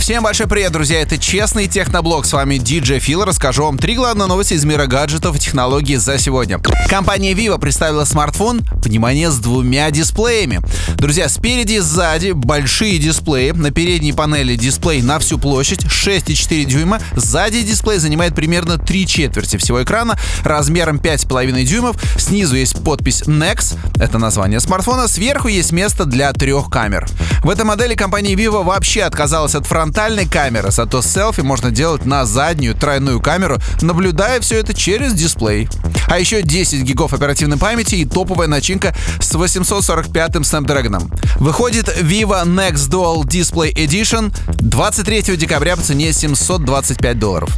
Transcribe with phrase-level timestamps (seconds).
[0.00, 1.02] Всем большой привет, друзья!
[1.02, 2.24] Это Честный Техноблог.
[2.24, 3.22] С вами DJ Фил.
[3.22, 6.58] Расскажу вам три главные новости из мира гаджетов и технологий за сегодня.
[6.88, 10.62] Компания Vivo представила смартфон, внимание, с двумя дисплеями.
[10.96, 13.50] Друзья, спереди и сзади большие дисплеи.
[13.50, 16.98] На передней панели дисплей на всю площадь 6,4 дюйма.
[17.14, 21.96] Сзади дисплей занимает примерно 3 четверти всего экрана размером 5,5 дюймов.
[22.16, 25.08] Снизу есть подпись Nex, это название смартфона.
[25.08, 27.06] Сверху есть место для трех камер.
[27.42, 32.26] В этой модели компания Vivo вообще отказалась от фронтальной камеры, зато селфи можно делать на
[32.26, 35.68] заднюю тройную камеру, наблюдая все это через дисплей.
[36.08, 41.10] А еще 10 гигов оперативной памяти и топовая начинка с 845-м Snapdragon.
[41.38, 47.50] Выходит Vivo Next Dual Display Edition 23 декабря по цене 725 долларов.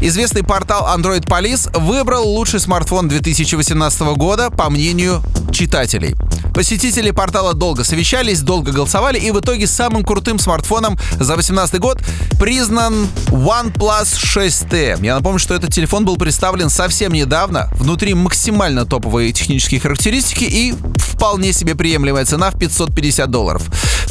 [0.00, 5.22] Известный портал Android Police выбрал лучший смартфон 2018 года по мнению
[5.52, 6.14] читателей.
[6.58, 12.02] Посетители портала долго совещались, долго голосовали, и в итоге самым крутым смартфоном за 2018 год
[12.40, 15.04] признан OnePlus 6T.
[15.04, 17.70] Я напомню, что этот телефон был представлен совсем недавно.
[17.74, 23.62] Внутри максимально топовые технические характеристики и вполне себе приемлемая цена в 550 долларов.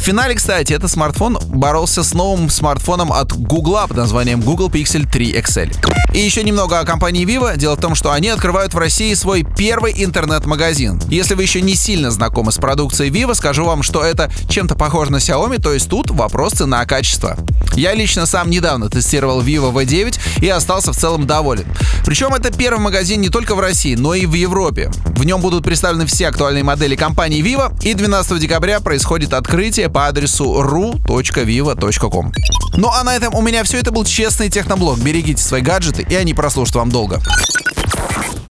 [0.08, 5.34] Финале, кстати, этот смартфон боролся с новым смартфоном от Google под названием Google Pixel 3
[5.34, 5.98] XL.
[6.14, 7.58] И еще немного о компании Vivo.
[7.58, 11.02] Дело в том, что они открывают в России свой первый интернет-магазин.
[11.10, 15.12] Если вы еще не сильно знакомы с продукцией Vivo, скажу вам, что это чем-то похоже
[15.12, 17.36] на Xiaomi, то есть тут вопрос цена-качество.
[17.76, 21.68] Я лично сам недавно тестировал Vivo V9 и остался в целом доволен.
[22.06, 24.90] Причем это первый магазин не только в России, но и в Европе.
[25.06, 30.06] В нем будут представлены все актуальные модели компании Vivo, и 12 декабря происходит открытие по
[30.06, 32.32] адресу ru.vivo.com.
[32.76, 33.80] Ну а на этом у меня все.
[33.80, 35.00] Это был честный техноблог.
[35.00, 37.20] Берегите свои гаджеты, и они прослужат вам долго.